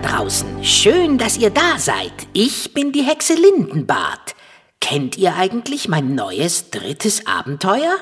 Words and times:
Draußen. 0.00 0.64
Schön, 0.64 1.18
dass 1.18 1.36
ihr 1.36 1.50
da 1.50 1.78
seid. 1.78 2.12
Ich 2.32 2.74
bin 2.74 2.92
die 2.92 3.02
Hexe 3.02 3.34
Lindenbart. 3.34 4.34
Kennt 4.80 5.16
ihr 5.18 5.36
eigentlich 5.36 5.88
mein 5.88 6.14
neues 6.14 6.70
drittes 6.70 7.26
Abenteuer? 7.26 7.98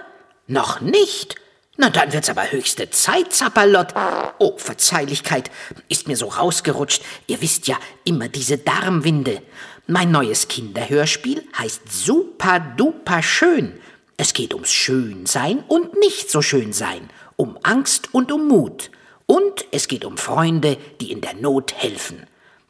Noch 0.46 0.80
nicht? 0.80 1.36
Na, 1.76 1.90
dann 1.90 2.12
wird's 2.12 2.30
aber 2.30 2.50
höchste 2.50 2.90
Zeit, 2.90 3.32
Zapperlott. 3.32 3.94
Oh, 4.38 4.56
Verzeihlichkeit, 4.56 5.50
ist 5.88 6.08
mir 6.08 6.16
so 6.16 6.26
rausgerutscht. 6.26 7.02
Ihr 7.26 7.40
wisst 7.42 7.66
ja, 7.68 7.76
immer 8.04 8.28
diese 8.28 8.58
Darmwinde. 8.58 9.42
Mein 9.86 10.10
neues 10.10 10.48
Kinderhörspiel 10.48 11.46
heißt 11.58 11.82
Super 11.90 12.60
Duper 12.60 13.22
Schön. 13.22 13.78
Es 14.16 14.32
geht 14.32 14.54
ums 14.54 14.72
Schönsein 14.72 15.64
und 15.68 15.98
nicht 15.98 16.30
so 16.30 16.40
schön 16.40 16.72
sein, 16.72 17.10
um 17.36 17.58
Angst 17.62 18.14
und 18.14 18.32
um 18.32 18.48
Mut. 18.48 18.90
Und 19.26 19.64
es 19.72 19.88
geht 19.88 20.04
um 20.04 20.16
Freunde, 20.16 20.78
die 21.00 21.10
in 21.10 21.20
der 21.20 21.34
Not 21.34 21.74
helfen. 21.74 22.26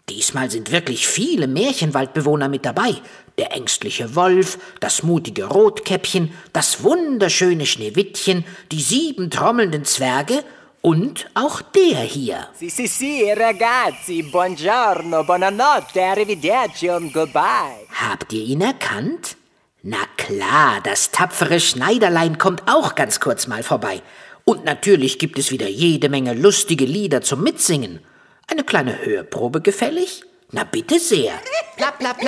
Diesmal 0.08 0.50
sind 0.50 0.70
wirklich 0.70 1.06
viele 1.06 1.48
Märchenwaldbewohner 1.48 2.48
mit 2.48 2.64
dabei. 2.64 2.94
Der 3.38 3.52
ängstliche 3.52 4.14
Wolf, 4.14 4.58
das 4.80 5.02
mutige 5.02 5.46
Rotkäppchen, 5.46 6.32
das 6.52 6.82
wunderschöne 6.82 7.66
Schneewittchen, 7.66 8.44
die 8.70 8.80
sieben 8.80 9.30
trommelnden 9.30 9.84
Zwerge 9.84 10.44
und 10.80 11.28
auch 11.34 11.60
der 11.60 11.98
hier. 11.98 12.46
Si, 12.54 12.70
si, 12.70 12.86
si, 12.86 13.32
ragazzi, 13.32 14.22
buongiorno, 14.22 15.24
buonanotte, 15.24 16.00
arrivederci 16.00 16.88
und 16.90 17.12
goodbye. 17.12 17.86
Habt 17.92 18.32
ihr 18.32 18.44
ihn 18.44 18.60
erkannt? 18.60 19.36
Na 19.82 19.98
klar, 20.16 20.80
das 20.84 21.10
tapfere 21.10 21.58
Schneiderlein 21.58 22.38
kommt 22.38 22.62
auch 22.66 22.94
ganz 22.94 23.18
kurz 23.18 23.48
mal 23.48 23.64
vorbei. 23.64 24.00
Und 24.48 24.64
natürlich 24.64 25.18
gibt 25.18 25.40
es 25.40 25.50
wieder 25.50 25.66
jede 25.66 26.08
Menge 26.08 26.32
lustige 26.32 26.84
Lieder 26.84 27.20
zum 27.20 27.42
Mitsingen. 27.42 27.98
Eine 28.46 28.62
kleine 28.62 29.04
Hörprobe 29.04 29.60
gefällig? 29.60 30.22
Na 30.52 30.62
bitte 30.62 31.00
sehr. 31.00 31.32
Plapp, 31.76 31.98
plapp, 31.98 32.20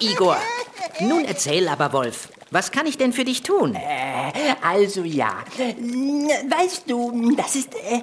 Igor. 0.00 0.36
Nun 0.98 1.24
erzähl 1.24 1.68
aber, 1.68 1.92
Wolf. 1.92 2.28
Was 2.50 2.72
kann 2.72 2.86
ich 2.86 2.98
denn 2.98 3.12
für 3.12 3.24
dich 3.24 3.44
tun? 3.44 3.76
Äh, 3.76 4.56
also 4.62 5.04
ja, 5.04 5.44
weißt 5.58 6.90
du, 6.90 7.32
das 7.36 7.54
ist 7.54 7.72
äh, 7.74 8.00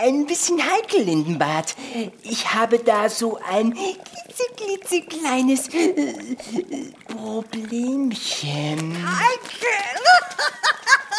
ein 0.00 0.24
bisschen 0.24 0.58
heikel, 0.58 1.02
Lindenbart. 1.02 1.74
Ich 2.22 2.54
habe 2.54 2.78
da 2.78 3.10
so 3.10 3.38
ein 3.46 3.74
klitzeklitzekleines 3.74 5.68
äh, 5.74 6.14
Problemchen. 7.06 8.96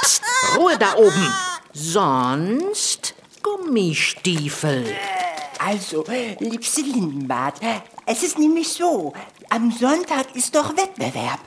Psst, 0.01 0.23
Ruhe 0.57 0.75
da 0.79 0.95
oben. 0.95 1.48
Sonst 1.81 3.15
Gummistiefel. 3.41 4.83
Also, 5.59 6.03
liebste 6.39 6.81
Lindenbart, 6.81 7.61
es 8.05 8.21
ist 8.21 8.37
nämlich 8.37 8.67
so, 8.67 9.13
am 9.49 9.71
Sonntag 9.71 10.35
ist 10.35 10.53
doch 10.53 10.75
Wettbewerb. 10.75 11.39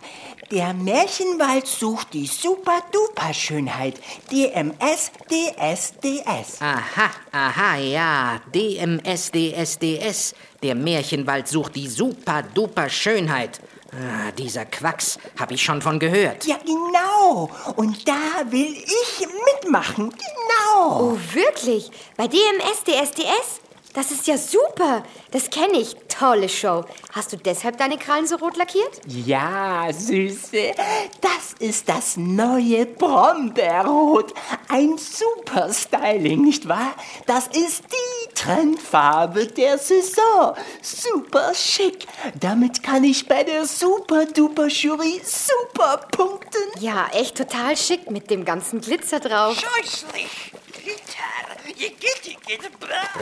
Der 0.50 0.72
Märchenwald 0.72 1.66
sucht 1.66 2.14
die 2.14 2.26
Super-Duper-Schönheit. 2.26 4.00
DMS, 4.30 5.12
DS, 5.30 5.92
DS. 6.02 6.60
Aha, 6.62 7.10
aha, 7.30 7.76
ja. 7.76 8.40
DMS, 8.54 9.30
DS, 9.32 9.78
DS. 9.78 10.34
Der 10.62 10.74
Märchenwald 10.74 11.46
sucht 11.46 11.76
die 11.76 11.88
super-duper 11.88 12.88
Schönheit. 12.88 13.60
Ah, 13.94 14.32
dieser 14.32 14.64
Quacks, 14.64 15.18
hab 15.38 15.50
ich 15.50 15.62
schon 15.62 15.82
von 15.82 15.98
gehört. 15.98 16.46
Ja, 16.46 16.56
genau. 16.64 17.50
Und 17.76 18.08
da 18.08 18.14
will 18.46 18.74
ich 18.74 19.28
mitmachen. 19.44 20.10
Genau. 20.10 21.12
Oh, 21.12 21.18
wirklich? 21.34 21.90
Bei 22.16 22.26
DMS, 22.26 22.84
DS, 22.86 23.10
DS? 23.10 23.60
Das 23.92 24.10
ist 24.10 24.26
ja 24.26 24.38
super. 24.38 25.02
Das 25.32 25.50
kenne 25.50 25.74
ich. 25.74 25.94
Tolle 26.08 26.48
Show. 26.48 26.84
Hast 27.12 27.34
du 27.34 27.36
deshalb 27.36 27.76
deine 27.76 27.98
Krallen 27.98 28.26
so 28.26 28.36
rot 28.36 28.56
lackiert? 28.56 29.00
Ja, 29.06 29.92
Süße. 29.92 30.72
Das 31.20 31.52
ist 31.58 31.88
das 31.90 32.16
neue 32.16 32.86
Brombeerrot. 32.86 34.32
Ein 34.68 34.96
super 34.96 35.70
Styling, 35.70 36.42
nicht 36.42 36.66
wahr? 36.66 36.94
Das 37.26 37.48
ist 37.48 37.84
die 37.84 38.21
Trendfarbe 38.34 39.46
der 39.46 39.78
Saison. 39.78 40.54
Super 40.80 41.54
schick. 41.54 42.06
Damit 42.38 42.82
kann 42.82 43.04
ich 43.04 43.26
bei 43.28 43.44
der 43.44 43.66
Super-Duper-Jury 43.66 45.22
super 45.24 45.98
punkten. 46.10 46.62
Ja, 46.80 47.08
echt 47.12 47.36
total 47.36 47.76
schick 47.76 48.10
mit 48.10 48.30
dem 48.30 48.44
ganzen 48.44 48.80
Glitzer 48.80 49.20
drauf. 49.20 49.56
Scheußlich! 49.60 50.52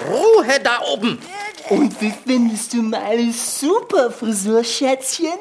Ruhe 0.09 0.61
da 0.63 0.81
oben! 0.93 1.19
Und 1.69 2.01
wie 2.01 2.13
findest 2.27 2.73
du 2.73 2.83
meine 2.83 3.33
super 3.33 4.11
Frisur, 4.11 4.65
Schätzchen? 4.65 5.35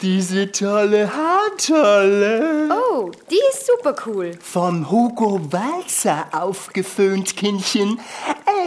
Diese 0.00 0.50
tolle 0.50 1.10
Haartolle. 1.12 2.70
Oh, 2.70 3.10
die 3.30 3.40
ist 3.50 3.66
super 3.66 3.94
cool. 4.06 4.38
Vom 4.40 4.90
Hugo 4.90 5.40
Walzer 5.52 6.28
aufgeföhnt, 6.32 7.36
Kindchen. 7.36 8.00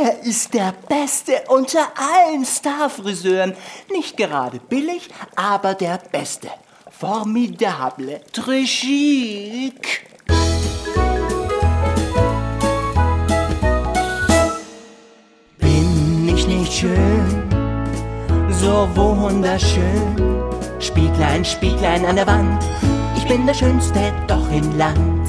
Er 0.01 0.23
ist 0.23 0.53
der 0.53 0.73
Beste 0.87 1.41
unter 1.49 1.91
allen 1.97 2.45
Starfriseuren. 2.45 3.53
Nicht 3.91 4.15
gerade 4.15 4.57
billig, 4.57 5.09
aber 5.35 5.73
der 5.73 5.99
Beste. 6.09 6.47
Formidable, 6.89 8.21
très. 8.31 9.73
Bin 15.57 16.29
ich 16.29 16.47
nicht 16.47 16.71
schön, 16.71 17.49
so 18.49 18.87
wunderschön? 18.95 20.15
Spieglein, 20.79 21.43
Spieglein 21.43 22.05
an 22.05 22.15
der 22.15 22.27
Wand, 22.27 22.63
ich 23.17 23.27
bin 23.27 23.45
der 23.45 23.53
Schönste 23.53 24.13
doch 24.27 24.49
im 24.49 24.77
Land. 24.77 25.28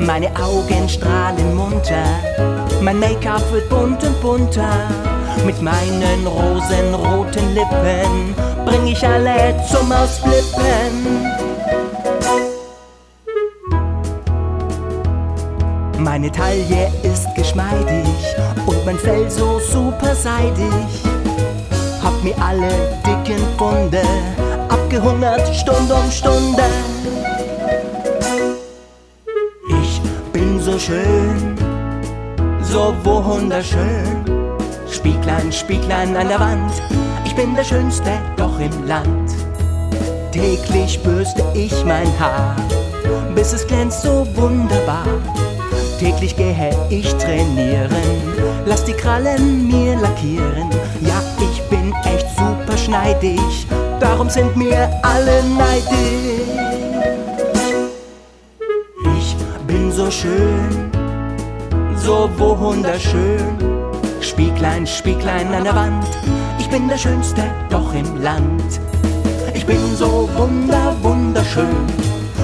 Meine 0.00 0.28
Augen 0.36 0.88
strahlen 0.88 1.56
munter, 1.56 2.04
mein 2.80 2.98
Make-up 2.98 3.42
wird 3.52 3.68
bunt 3.68 4.02
und 4.04 4.20
bunter. 4.20 4.88
Mit 5.44 5.60
meinen 5.62 6.26
rosenroten 6.26 7.54
Lippen 7.54 8.34
bring 8.64 8.86
ich 8.86 9.06
alle 9.06 9.54
zum 9.70 9.90
Ausflippen. 9.92 11.28
Meine 15.98 16.30
Taille 16.30 16.90
ist 17.02 17.34
geschmeidig 17.34 18.08
und 18.66 18.84
mein 18.86 18.98
Fell 18.98 19.30
so 19.30 19.58
super 19.58 20.14
seidig. 20.14 21.04
Hab 22.02 22.22
mir 22.22 22.34
alle 22.40 22.70
dicken 23.04 23.44
Funde 23.56 24.02
abgehungert 24.68 25.54
Stunde 25.54 25.94
um 25.94 26.10
Stunde. 26.10 26.64
So 30.78 30.92
schön, 30.92 31.56
so 32.62 32.94
wunderschön. 33.04 34.24
Spieglein, 34.90 35.52
Spieglein 35.52 36.16
an 36.16 36.28
der 36.28 36.40
Wand, 36.40 36.72
ich 37.24 37.34
bin 37.34 37.54
der 37.54 37.64
Schönste 37.64 38.12
doch 38.36 38.58
im 38.60 38.86
Land. 38.86 39.34
Täglich 40.32 41.02
bürste 41.02 41.42
ich 41.54 41.72
mein 41.84 42.08
Haar, 42.18 42.56
bis 43.34 43.52
es 43.52 43.66
glänzt 43.66 44.02
so 44.02 44.26
wunderbar. 44.34 45.06
Täglich 45.98 46.36
gehe 46.36 46.70
ich 46.90 47.12
trainieren, 47.14 47.90
lass 48.66 48.84
die 48.84 48.92
Krallen 48.92 49.66
mir 49.66 49.96
lackieren. 49.96 50.70
Ja, 51.00 51.20
ich 51.40 51.60
bin 51.68 51.92
echt 52.04 52.26
super 52.36 52.76
schneidig, 52.76 53.66
darum 53.98 54.30
sind 54.30 54.56
mir 54.56 54.88
alle 55.02 55.42
neidisch. 55.56 56.77
So 59.98 60.08
schön, 60.12 60.92
so 61.96 62.30
wunderschön. 62.38 63.58
Spieglein, 64.20 64.86
Spieglein 64.86 65.52
an 65.52 65.64
der 65.64 65.74
Wand, 65.74 66.06
ich 66.60 66.68
bin 66.70 66.86
der 66.88 66.96
Schönste 66.96 67.42
doch 67.68 67.92
im 67.92 68.22
Land. 68.22 68.80
Ich 69.54 69.66
bin 69.66 69.96
so 69.96 70.28
wunder, 70.36 70.94
wunderschön, 71.02 71.84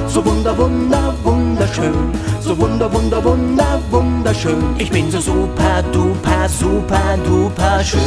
so 0.08 0.24
wunder, 0.24 0.58
wunder, 0.58 1.14
wunderschön, 1.22 2.10
so 2.40 2.58
wunder, 2.58 2.92
wunder, 2.92 3.22
wunder, 3.22 3.80
wunderschön. 3.88 4.74
Ich 4.76 4.90
bin 4.90 5.08
so 5.12 5.20
super, 5.20 5.80
duper, 5.92 6.48
super, 6.48 7.16
duper 7.24 7.84
schön. 7.84 8.00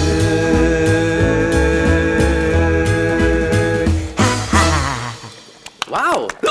Wow! 5.87 6.46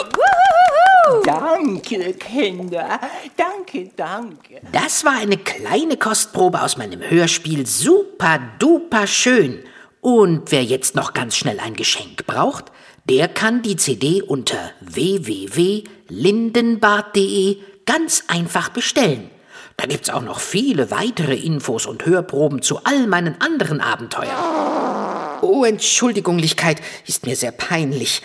Danke, 1.88 2.14
Kinder. 2.14 2.98
Danke, 3.36 3.90
danke. 3.94 4.60
Das 4.72 5.04
war 5.04 5.18
eine 5.18 5.38
kleine 5.38 5.96
Kostprobe 5.96 6.60
aus 6.60 6.76
meinem 6.76 7.00
Hörspiel 7.00 7.64
Super 7.64 8.40
Duper 8.58 9.06
Schön. 9.06 9.62
Und 10.00 10.50
wer 10.50 10.64
jetzt 10.64 10.96
noch 10.96 11.14
ganz 11.14 11.36
schnell 11.36 11.60
ein 11.60 11.74
Geschenk 11.74 12.26
braucht, 12.26 12.72
der 13.04 13.28
kann 13.28 13.62
die 13.62 13.76
CD 13.76 14.20
unter 14.20 14.72
www.lindenbart.de 14.80 17.58
ganz 17.84 18.24
einfach 18.26 18.70
bestellen. 18.70 19.30
Da 19.76 19.86
gibt's 19.86 20.10
auch 20.10 20.22
noch 20.22 20.40
viele 20.40 20.90
weitere 20.90 21.36
Infos 21.36 21.86
und 21.86 22.04
Hörproben 22.04 22.62
zu 22.62 22.82
all 22.82 23.06
meinen 23.06 23.40
anderen 23.40 23.80
Abenteuern. 23.80 25.38
Oh, 25.42 25.64
Entschuldigunglichkeit, 25.64 26.80
ist 27.06 27.26
mir 27.26 27.36
sehr 27.36 27.52
peinlich. 27.52 28.22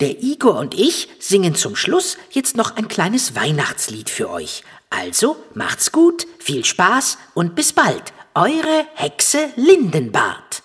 Der 0.00 0.22
Igor 0.22 0.60
und 0.60 0.78
ich 0.78 1.08
singen 1.18 1.56
zum 1.56 1.74
Schluss 1.74 2.18
jetzt 2.30 2.56
noch 2.56 2.76
ein 2.76 2.86
kleines 2.86 3.34
Weihnachtslied 3.34 4.08
für 4.08 4.30
euch. 4.30 4.62
Also 4.90 5.36
macht's 5.54 5.90
gut, 5.90 6.24
viel 6.38 6.64
Spaß 6.64 7.18
und 7.34 7.56
bis 7.56 7.72
bald. 7.72 8.12
Eure 8.36 8.86
Hexe 8.94 9.48
Lindenbart. 9.56 10.62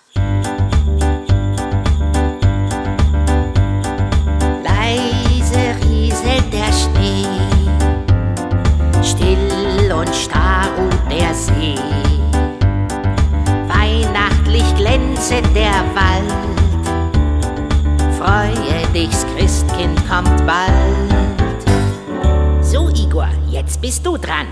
Leise 4.62 5.74
rieselt 5.84 6.52
der 6.52 6.72
Schnee, 6.72 7.26
still 9.02 9.92
und 9.92 10.14
starr 10.14 10.68
ruht 10.78 11.10
der 11.10 11.34
See. 11.34 11.74
Weihnachtlich 13.66 14.76
glänzet 14.76 15.44
der 15.56 15.84
Wald, 15.96 16.53
freue 18.24 18.86
dich, 18.94 19.10
Christkind 19.36 20.00
kommt 20.08 20.46
bald. 20.46 21.64
So, 22.64 22.88
Igor, 22.88 23.28
jetzt 23.50 23.80
bist 23.82 24.04
du 24.06 24.16
dran. 24.16 24.46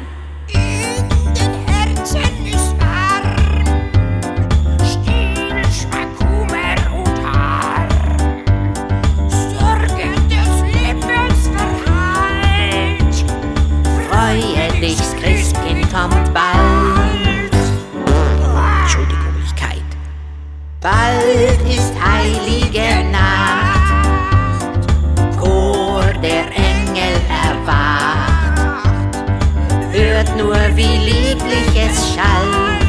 Nur, 30.36 30.56
wie 30.74 30.96
lieblich 30.98 31.68
es 31.76 32.14
schallt. 32.14 32.82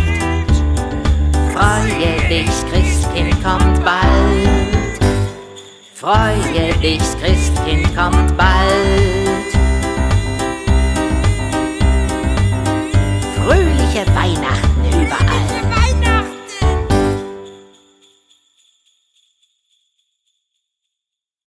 Freue 1.54 2.28
dich, 2.30 2.50
Christkind 2.72 3.44
kommt 3.44 3.84
bald. 3.84 4.74
Freue 5.94 6.74
dich, 6.82 7.02
Christkind 7.22 7.96
kommt 7.96 8.36
bald. 8.38 8.83